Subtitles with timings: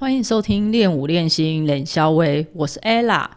[0.00, 3.28] 欢迎收听练舞练心冷肖维，我是 ella。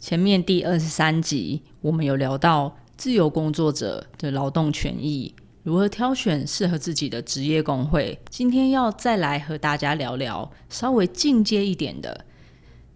[0.00, 8.18] 前面第二十三集，我们有聊到自由工作者的劳动权益，如何挑选适合自己的职业工会。
[8.30, 12.24] 今天要再来和大家聊聊稍微进阶一点的，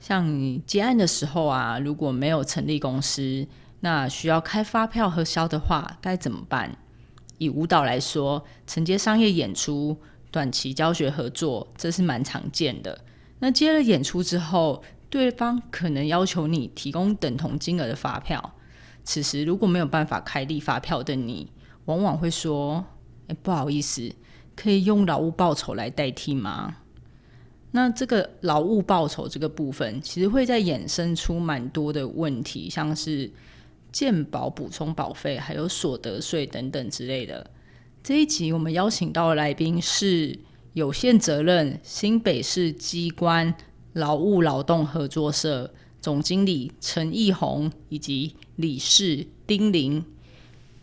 [0.01, 3.47] 像你结案的时候啊，如果没有成立公司，
[3.79, 6.77] 那需要开发票核销的话，该怎么办？
[7.39, 9.97] 以舞蹈来说，承接商业演出、
[10.33, 12.99] 短期教学合作，这是蛮常见的。
[13.45, 18.55] 那接了演出之后，对方可能要求你提供等同金额的发票。
[19.03, 21.51] 此时如果没有办法开立发票的你，
[21.87, 22.85] 往往会说
[23.27, 24.15] ：“哎，不好意思，
[24.55, 26.77] 可以用劳务报酬来代替吗？”
[27.73, 33.29] 那这个劳务报酬这个部分，其实会在衍生出蛮多的问题，像是
[33.91, 37.51] 健保补充保费、还有所得税等等之类的。
[38.05, 40.39] 这一集我们邀请到的来宾是。
[40.75, 43.55] 有限责任新北市机关
[43.93, 45.71] 劳务劳动合作社
[46.01, 50.03] 总经理陈义宏以及理事丁玲，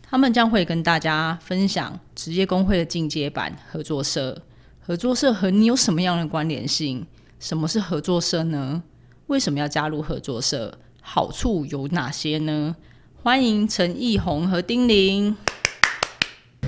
[0.00, 4.40] 他们将会跟大家分享职业工会的进阶版合作社。
[4.78, 7.04] 合作社和你有什么样的关联性？
[7.40, 8.84] 什么是合作社呢？
[9.26, 10.78] 为什么要加入合作社？
[11.00, 12.76] 好处有哪些呢？
[13.24, 15.36] 欢迎陈义宏和丁玲。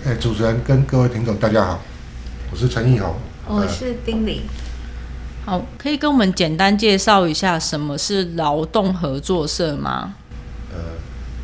[0.04, 1.91] 哎，主持人跟各位听众，大家好。
[2.52, 3.16] 我是陈义豪，
[3.48, 4.42] 我是丁玲。
[5.46, 10.16] 好，可以跟我们简单介绍一下什么是劳动合作社吗？
[10.70, 10.78] 呃，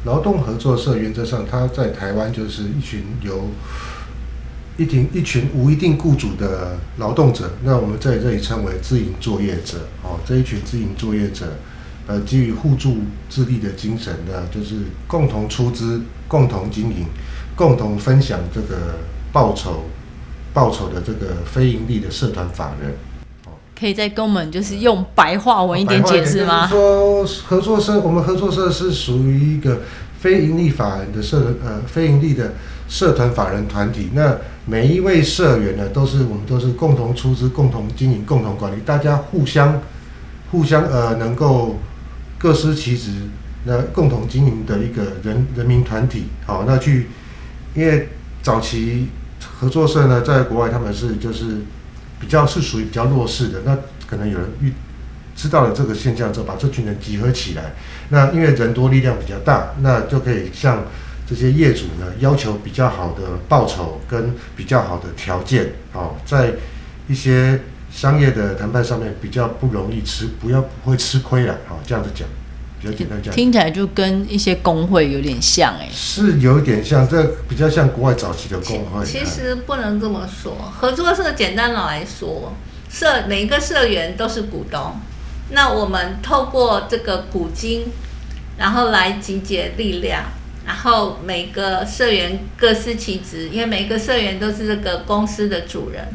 [0.05, 3.49] 劳动合作社原则上，它在台湾就是一群由
[4.77, 9.79] 一群一群无一定雇主的劳动者，那我们在这里称为自营作业者。
[10.03, 11.55] 哦，这一群自营作业者，
[12.07, 12.99] 呃，基于互助
[13.31, 17.07] 自立的精神呢，就是共同出资、共同经营、
[17.57, 18.99] 共同分享这个
[19.33, 19.85] 报酬。
[20.59, 22.93] 报酬的这个非盈利的社团法人，
[23.79, 26.67] 可以再跟我们就是用白话文一点解释吗？
[26.67, 29.83] 说合作社，我们合作社是属于一个
[30.19, 32.55] 非盈利法人的社呃非盈利的
[32.89, 34.11] 社团法人团体。
[34.15, 34.37] 那
[34.67, 39.81] 每一位社员呢，都是我们都是共同出资、共同经营、共同管理，大家互相
[40.51, 41.79] 互相呃能够
[42.37, 43.13] 各司其职，
[43.65, 46.25] 那共同经营的一个人人民团体。
[46.45, 47.07] 好，那去
[47.77, 48.09] 因为
[48.43, 49.07] 早期。
[49.61, 51.57] 合作社呢，在国外他们是就是
[52.21, 53.77] 比较是属于比较弱势的，那
[54.07, 54.73] 可能有人遇
[55.35, 57.75] 知道了这个现象之后，把这群人集合起来，
[58.11, 60.85] 那因为人多力量比较大，那就可以向
[61.27, 66.53] 这些业主呢要求比较好的报酬跟比较好的条件，哦，在
[67.09, 72.27] 一些商业的谈判上面比较不容易吃，不要不会吃亏了，好这样子讲。
[72.81, 79.05] 比较简单讲，听起来就跟一些工会有点像哎，是有点像，这比较像国外早期的工会。
[79.05, 82.55] 其实不能这么说，合作社简单的来说，
[82.89, 84.95] 社每一个社员都是股东，
[85.51, 87.87] 那我们透过这个股金，
[88.59, 90.27] 然后来集结力量，
[90.65, 96.07] 然后每个社员各司其职，因为每个社员都是这个公司的主人，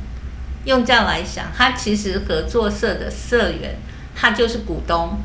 [0.64, 3.76] 用这样来想，他其实合作社的社员，
[4.16, 5.18] 他就是股东。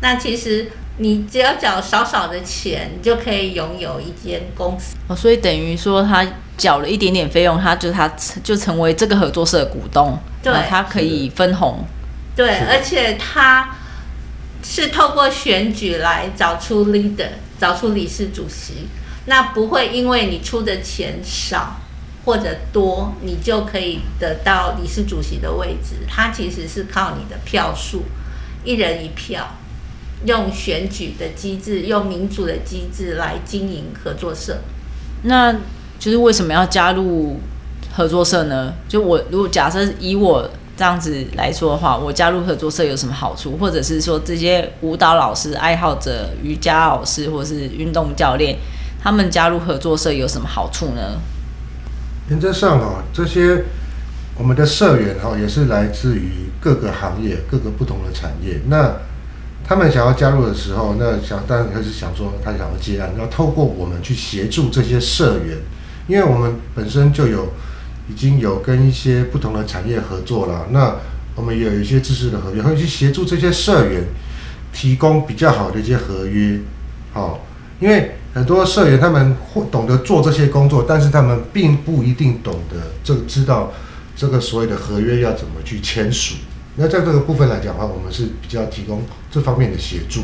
[0.00, 5.16] 那其实你只要缴少少的钱，你就可以拥有一间公司哦。
[5.16, 6.26] 所以等于说，他
[6.56, 8.08] 缴了一点点费用，他就他
[8.42, 11.84] 就成为这个合作社的股东，对，他可以分红。
[12.34, 13.76] 对，而且他
[14.62, 17.28] 是透过选举来找出 leader，
[17.58, 18.88] 找出理事主席。
[19.26, 21.80] 那不会因为你出的钱少
[22.24, 25.96] 或者多，你就可以得到理事主席的位置。
[26.08, 28.04] 他其实是靠你的票数，
[28.64, 29.48] 一人一票。
[30.24, 34.58] 用选举的机制，用民主的机制来经营合作社。
[35.22, 35.52] 那
[35.98, 37.38] 就是为什么要加入
[37.94, 38.74] 合作社呢？
[38.88, 43.56] 就我如果假设以我这样子来说的话，我加入合作社有什么好处？
[43.56, 48.56] 或者是说这些舞蹈老师、爱好者、瑜伽老师或是运动教练，
[49.02, 51.20] 他们加入合作社有什么好处呢？
[52.28, 53.64] 原则上啊，这些
[54.36, 58.60] 我们的社员哈也是来自于各个行业、各个不同的产业。
[58.66, 58.96] 那
[59.68, 65.58] 他们想要加入的时候，那想当然开始想说，他想要接案，要透过我们去协助这些社员，
[66.06, 67.48] 因为我们本身就有
[68.08, 70.66] 已经有跟一些不同的产业合作了。
[70.70, 70.94] 那
[71.34, 74.04] 我们也有一些知识的合约，会去协助这些社员
[74.72, 76.60] 提供比较好的一些合约，
[77.12, 77.44] 好，
[77.80, 83.72] 因为很多社员他们会懂得做这些工作，但是他们并不一定懂得这个知道
[84.14, 86.36] 这个所谓的合约要怎么去签署。
[86.76, 90.22] 那在这个部分来讲的话，我们是比较提供这方面的协助。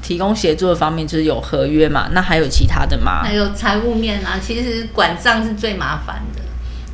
[0.00, 3.22] 提供协助的方面就是有合约嘛，那还有其他的吗？
[3.22, 6.42] 还有财务面啊，其实管账是最麻烦的。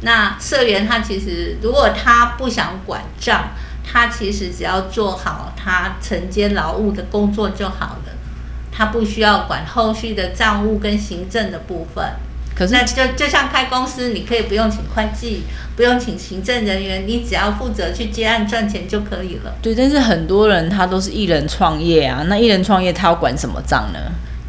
[0.02, 3.50] 那社员他其实如果他不想管账，
[3.84, 8.12] 他其实只要做好他承接劳务的工作就好了，
[8.70, 12.04] 他不需要管后续的账务跟行政的部分。
[12.58, 15.44] 可是那就就像开公司，你可以不用请会计，
[15.76, 19.54] 不用请行政人员，你只要负责去接案赚钱就可以了。
[19.62, 23.98] 对，但是很多人他都是一人创业啊，那一人创业他要管什么账呢？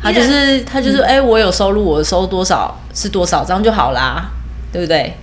[0.01, 4.31] 他就是他就是哎、我有收入，我收多少是多少，这样就好啦，
[4.71, 5.13] 对不对？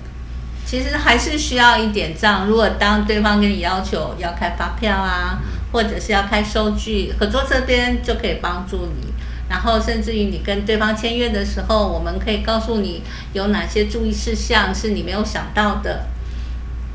[0.65, 2.47] 其实还是需要一点账。
[2.47, 5.39] 如果当对方跟你要求要开发票啊，
[5.73, 9.13] 或者是要开收据，合作这边就可以帮助你。
[9.49, 13.03] 然后甚至于你跟对方签约的时候，我们可以告诉你
[13.33, 16.07] 有哪些注意事项是你没有想到的。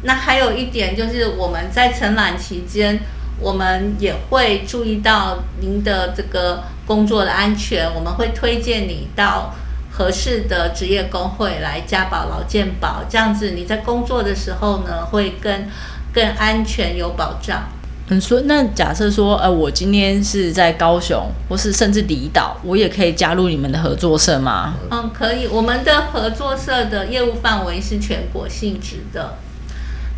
[0.03, 3.00] 那还有一点就是我们在承揽期间，
[3.39, 9.54] 我们也会注意到您的这个工作的安全，我们会推荐你到
[9.92, 15.68] 合适的职业工会来加保劳健保，这样子你在工作的时候呢，会更
[16.12, 17.69] 更安全有保障。
[18.12, 24.75] 嗯，说那假设说，呃，我今天是在高雄，或是甚至离岛，我也可以加入你们的合作社吗？
[24.90, 25.48] 嗯，可以。
[25.48, 29.38] 我们的合作社的业务范围是全国性质的。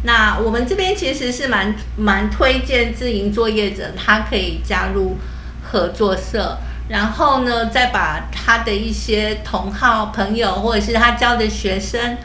[0.06, 5.16] 那我们这边其实是蛮蛮推荐自营作业者，他可以加入
[5.62, 6.58] 合作社，
[6.90, 12.18] 然后呢，再把他的一些同好朋友或者是他教的学生，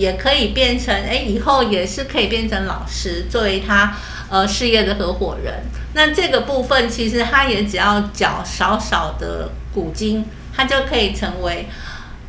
[0.00, 3.94] 也可以变成，哎，以后也是可以变成老师，作为他
[4.30, 5.62] 呃事业的合伙人。
[5.92, 10.24] 那这个部分其实他也只要缴少少的股金，
[10.56, 11.68] 他就可以成为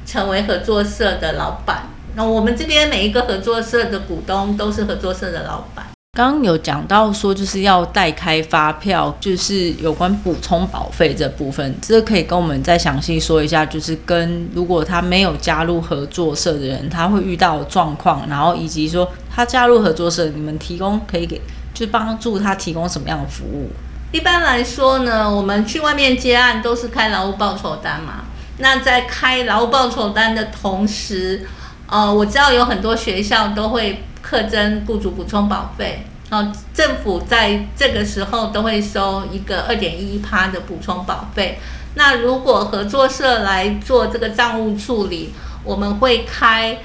[0.05, 1.87] 成为合作社的老板。
[2.15, 5.90] 那我们这边每一个合作社的股东都是合作社的老板。
[6.13, 21.39] 刚刚有讲到说，就是要代开发票，就是有关补充保费这部分，这可以跟我们再详细说一下，就是跟如果他没有加入合作社的人，他会遇到的状况，然后以及说他加入合作社，你们提供可以给，
[21.73, 23.69] 就帮助他提供什么样的服务？
[24.11, 28.25] 一般来说呢，我们去外面接案都是开劳务报酬单嘛。
[28.57, 31.47] 那在开劳务报酬单的同时，
[31.87, 41.59] 呃，我知道有很多学校都会课征雇主补充保费，呃，政府在这个时候都会收一个二点一趴的补充保费。
[41.95, 45.33] 那如果合作社来做这个账务处理，
[45.63, 46.77] 我们会开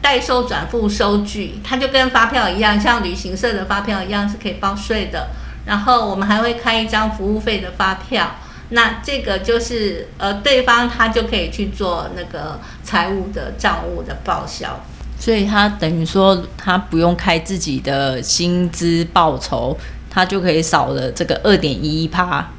[0.00, 5.28] 代收转付收据，它就跟发票一样，像旅行社的发票一样是可以报税的。
[5.66, 8.36] 然后我们还会开一张服务费的发票，
[8.70, 14.80] 那这个就是呃，对方他就可以去做那个财务的账务的报销。
[15.18, 19.76] 所以他等于说他不用开自己的薪资报酬，
[20.08, 22.50] 他就可以少了这个二点一一趴。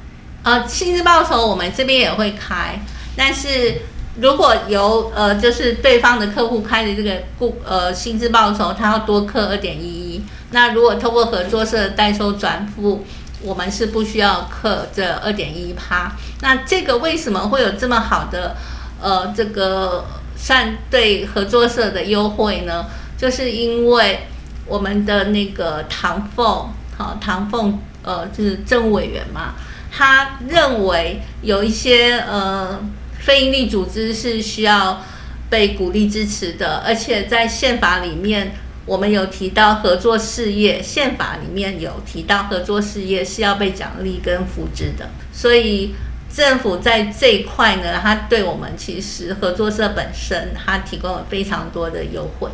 [0.43, 2.79] 呃，薪资报酬我们这边也会开，
[3.15, 3.81] 但是
[4.19, 10.23] 如果由呃就是对方的客户开的这个雇呃薪资报酬，他要多扣二点一一。
[10.51, 13.05] 那如果通过合作社代收转付，
[13.41, 16.11] 我们是不需要扣这二点一趴。
[16.41, 18.55] 那这个为什么会有这么好的
[19.01, 20.05] 呃这个
[20.39, 22.85] 算对合作社的优惠呢？
[23.17, 24.21] 就是因为
[24.65, 29.55] 我们的那个唐凤，好、唐凤呃就是政务委员嘛，
[29.91, 32.79] 他认为有一些呃
[33.19, 35.03] 非营利组织是需要
[35.49, 38.53] 被鼓励支持的，而且在宪法里面。
[38.85, 45.93] 我们有提到合作事业，宪法里面有提到合作事业是要被奖励跟扶植的，所以
[46.33, 52.49] 政府在这一块呢，它对我们其实合作社本身，它提供了非常多的优惠。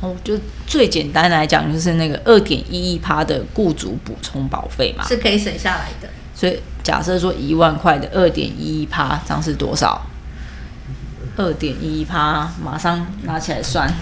[0.00, 6.08] 哦，就最简单来讲，就是那个二点一一趴的雇主补充保费嘛，是可以省下来的。
[6.34, 10.04] 所以假设说一万块的二点一一趴，这样是多少？
[11.36, 13.92] 二点一一趴，马上拿起来算，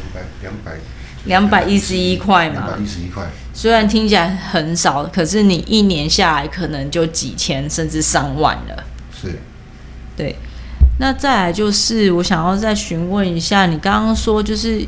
[0.40, 0.72] 两百
[1.24, 2.78] 两百一十一块嘛两百。
[2.78, 8.84] 一十一块，虽然听起来很少，可是你一年下来可能就几千甚至上万了。
[9.22, 9.38] 是
[10.16, 10.36] 对，
[10.98, 14.84] 那再来就是我想要再询问一下，你刚刚说就是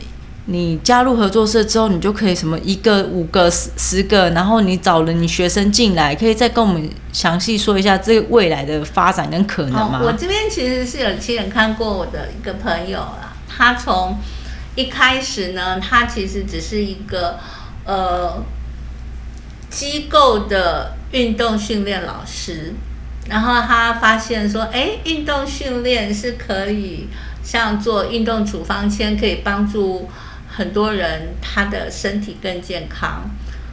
[0.47, 10.01] 你加入合作社之后，你就可以什么一个、五个、十十个，然后你找了你学生进来，可以再跟我们详细说一下这个未来的发展跟可能吗？
[10.03, 14.19] 哦，我这边其实是有亲眼看过我的一个朋友啦，他从
[14.75, 17.39] 一开始呢，他其实只是一个
[17.87, 18.45] 呃
[19.71, 22.75] 机构的运动训练老师，
[23.29, 27.09] 然后他发现说，哎，运动训练是可以
[27.43, 30.09] 像做运动处方签，可以帮助
[30.49, 33.31] 很多人他的身体更健康。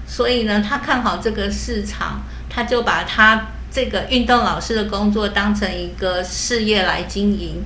[0.07, 7.63] 所以呢，他看好这个市场，他就把他这个运动老师的工作当成一个事业来经营。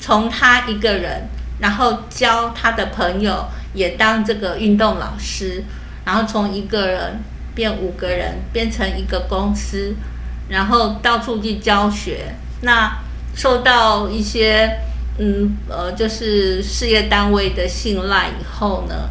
[0.00, 1.28] 从他一个人，
[1.60, 5.64] 然后教他的朋友也当这个运动老师，
[6.04, 7.20] 然后从一个人
[7.54, 9.94] 变五个人，变成一个公司，
[10.48, 12.34] 然后到处去教学。
[12.62, 12.98] 那
[13.34, 14.80] 受到一些
[15.18, 19.10] 嗯呃，就是事业单位的信赖以后呢？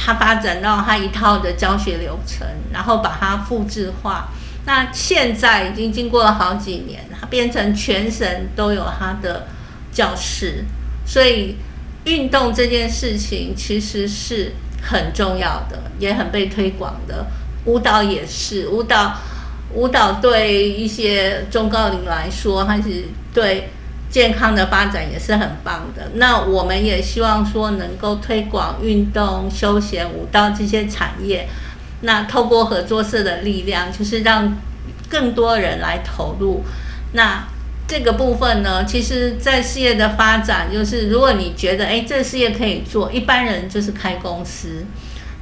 [0.00, 4.28] 他发展到他一套的教学流程，然后把它复制化。
[4.64, 9.48] 那现在已经经过了好几年，他变成全省都有他的
[9.90, 10.64] 教室。
[11.04, 11.56] 所以
[12.04, 17.26] 运动这件事情其实是很重要的，也很被推广的。
[17.64, 19.16] 舞蹈也是，舞蹈
[19.74, 23.70] 舞蹈对一些中高龄来说，还是对。
[24.10, 26.12] 健康的发展也是很棒的。
[26.14, 31.46] 那我们也希望说能够推广运动、休闲、舞蹈这些产业。
[32.00, 34.56] 那透过合作社的力量，就是让
[35.10, 36.64] 更多人来投入。
[37.12, 37.46] 那
[37.86, 44.86] 这个部分呢，其实在事业的发展，就是如果你觉得哎，这事业可以做，一般人就是开公司。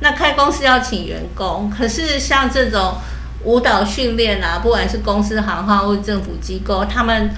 [0.00, 2.96] 那开公司要请员工，可是像这种
[3.46, 7.30] 舞蹈训练啊，不管是公司行号或政府机构，他们。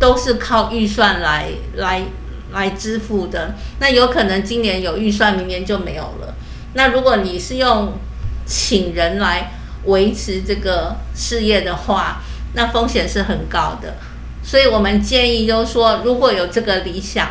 [0.00, 2.00] 都是靠预算来来
[2.52, 6.34] 来支付的，那有可能今年有预算，明年就没有了。
[6.72, 7.92] 那如果你是用
[8.46, 9.52] 请人来
[9.84, 12.22] 维持这个事业的话，
[12.54, 13.96] 那风险是很高的。
[14.42, 17.28] 所以我们建议就是说，如果有这个理想，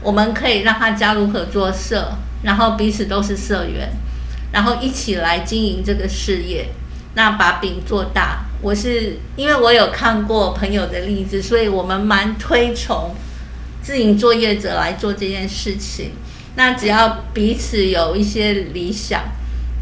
[0.00, 2.12] 我们可以让他加入合作社，
[2.44, 3.90] 然后彼此都是社员，
[4.52, 6.70] 然后一起来经营这个事业，
[7.14, 8.44] 那把饼做大。
[8.60, 13.14] 我是因为我有看过朋友的例子，所以我们蛮推崇
[13.82, 16.12] 自营作业者来做这件事情。
[16.56, 19.22] 那只要彼此有一些理想，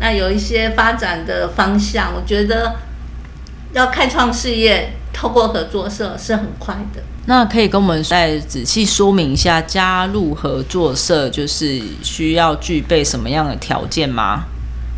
[0.01, 2.77] 那有一些发展的方向，我觉得
[3.73, 7.03] 要开创事业，透过合作社是很快的。
[7.27, 14.45] 那可以跟我们再仔细说明一下，加入合作社就是需要具备什么样的条件吗？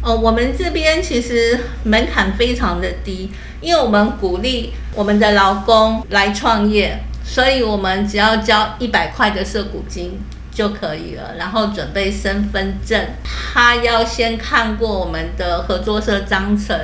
[0.04, 3.30] 哦，我们这边其实门槛非常的低，
[3.62, 10.20] 因为我们鼓励我们的劳工来创业，所以我们只要交一百块的社股金
[10.52, 16.78] 就可以了，然后准备身份证，他要先看过我们的合作社章程，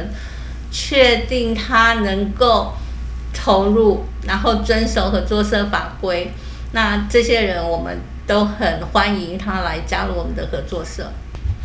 [0.71, 2.73] 确定他能够
[3.35, 6.33] 投入，然后遵守合作社法规，
[6.73, 11.13] 那这些人我们都很欢迎他来加入我们的合作社。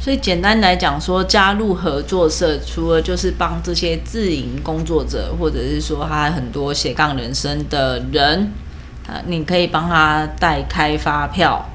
[0.05, 8.51] 所以简单来讲，说加入合作社，除了就是帮这些自营工作者，或者是说他很多斜杠人生的人，
[9.07, 11.67] 啊，你可以帮他代开发票，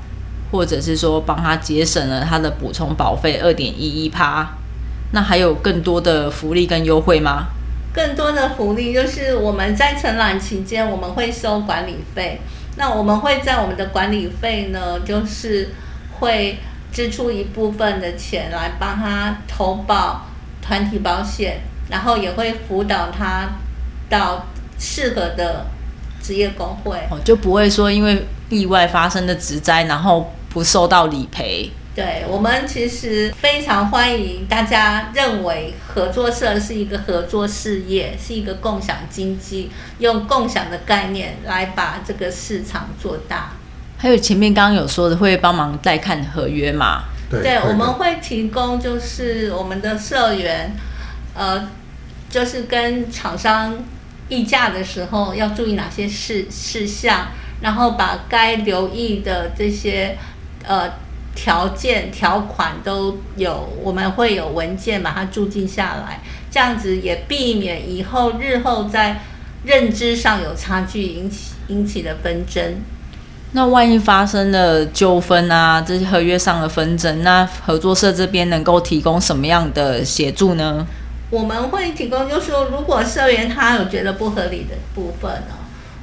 [0.52, 4.48] 或者是说帮他节省了他的补充保费二点一一趴。
[5.10, 7.48] 那还有更多的福利跟优惠吗？
[7.92, 12.40] 更多的福利就是我们在承揽期间，我们会收管理费。
[12.76, 15.70] 那我们会在我们的管理费呢，就是
[16.20, 16.60] 会。
[16.92, 20.26] 支出一部分的钱来帮他投保
[20.60, 23.48] 团体保险，然后也会辅导他
[24.08, 24.46] 到
[24.78, 25.66] 适合的
[26.22, 31.70] 职业工会，哦，就不会说因为意外发生的职灾，然后不受到理赔。
[31.92, 43.52] 对我们其实非常欢迎大家认为合作社是一个合作事业，是一个共享经济，用共享的概念来把这个市场做大。
[44.02, 47.04] 还有前面刚刚有说的会帮忙代看合约嘛？
[47.30, 50.74] 对，我们会提供就是我们的社员，
[51.34, 51.68] 呃，
[52.30, 53.76] 就是跟厂商
[54.30, 57.26] 议价的时候要注意哪些事事项，
[57.60, 60.16] 然后把该留意的这些
[60.66, 60.90] 呃
[61.34, 69.20] 条件条款都有，我们会有文件把它注记下来，这样子也避免以后日后在
[69.64, 72.80] 认知上有差距引起引起的纷争。
[73.52, 80.86] 那万一发生了纠纷啊，这些合约上的纷争，那合作社这边能够提供什么样的协助呢？
[81.30, 85.56] 我们会提供，就是说，如果社员他有觉得不合理的部分呢，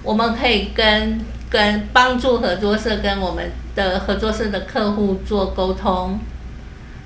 [0.04, 6.20] 我们可以跟跟帮助合作社跟我们的合作社的客户做沟通，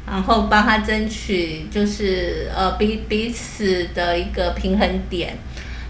[0.08, 5.38] 然后帮他争取就是呃彼彼此的一个平衡点。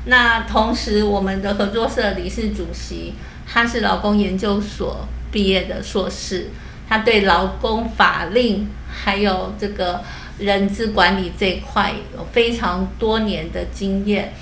[0.08, 3.14] 那同时，我们的合作社理事主席。
[3.52, 6.48] 他是劳工研究所毕业的硕士，
[6.88, 10.02] 他对劳工法令还有这个
[10.40, 14.34] 人资管理这一块有非常多年的经验。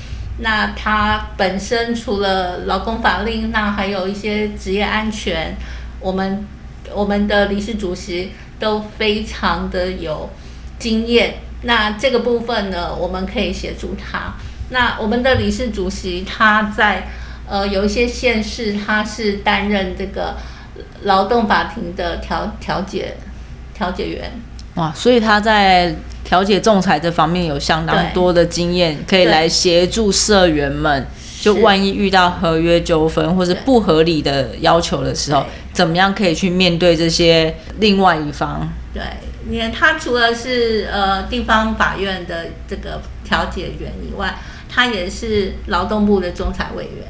[0.42, 5.56] 那他本身除了劳工法令，那还有一些职业安全，
[6.00, 6.46] 我们
[6.94, 10.30] 我们的理事主席都非常的有
[10.78, 11.40] 经验。
[11.64, 14.36] 那这个部分呢，我们可以协助他。
[14.70, 17.10] 那我们的理事主席他在
[17.50, 20.38] 呃有一些县市，他是担任这个
[21.04, 23.18] 劳动法庭的调调解
[23.74, 24.32] 调解员。
[24.76, 31.08] 哇，所以他在调解仲裁这方面有相当多的经验，可以来协助社员们。
[31.42, 38.68] 就万一遇到合约纠纷或是不合理的要求的时候，怎么样可以去面对这些另外一方？
[38.94, 39.02] 对，
[39.48, 44.38] 你看他除了是呃地方法院的这个调解员以外，
[44.68, 47.08] 他也是劳动部的仲裁委员，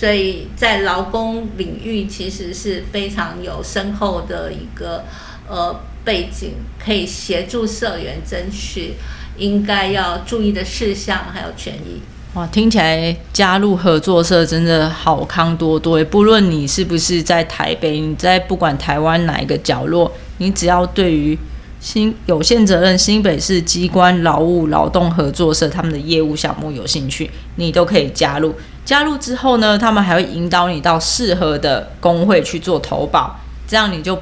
[0.00, 5.04] 所以在劳工领域其实是非常有深厚的一个
[5.46, 5.78] 呃。
[6.02, 8.94] 背景可以协助社员争取
[9.36, 12.00] 应该要注意的事项，还有权益。
[12.32, 21.38] 哇，听起来加入合作社真的好康多多不论你是不是在台北，你在不管台湾哪一个角落，你只要对于
[21.78, 28.54] 新有限责任新北市机关劳务劳动合作社他们的业务项目有兴趣，你都可以加入。
[28.90, 34.18] 加入之后呢，他们还会引导你到适合的工会去做投保，这样你就。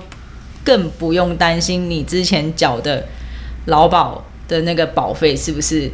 [0.64, 3.02] 更不用担心你之前缴的
[3.66, 5.90] 劳保的那个保费是不是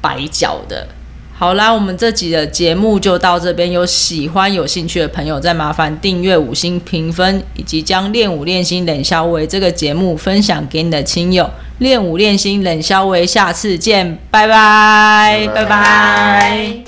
[0.00, 0.88] 白缴的。
[1.34, 3.70] 好啦，我们这集的节目就到这边。
[3.70, 11.50] 有喜欢、有兴趣的朋友，再麻烦订阅、五星评分，以及将练武练心冷消维这个节目分享给你的亲友。
[11.80, 16.85] 练武练心冷消维，下次见，拜拜，拜拜。